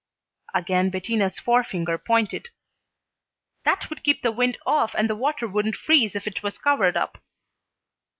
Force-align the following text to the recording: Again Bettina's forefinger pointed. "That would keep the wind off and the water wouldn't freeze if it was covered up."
Again 0.55 0.89
Bettina's 0.89 1.37
forefinger 1.37 1.99
pointed. 1.99 2.49
"That 3.65 3.87
would 3.91 4.03
keep 4.03 4.23
the 4.23 4.31
wind 4.31 4.57
off 4.65 4.95
and 4.95 5.07
the 5.07 5.15
water 5.15 5.47
wouldn't 5.47 5.75
freeze 5.75 6.15
if 6.15 6.25
it 6.25 6.41
was 6.41 6.57
covered 6.57 6.97
up." 6.97 7.19